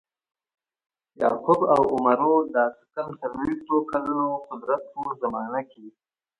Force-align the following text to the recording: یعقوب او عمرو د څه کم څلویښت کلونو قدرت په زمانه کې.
یعقوب 1.21 1.59
او 1.73 1.81
عمرو 1.93 2.35
د 2.53 2.57
څه 2.77 2.85
کم 2.93 3.07
څلویښت 3.21 3.69
کلونو 3.91 4.27
قدرت 4.49 4.81
په 4.93 4.99
زمانه 5.21 5.61
کې. 5.71 5.85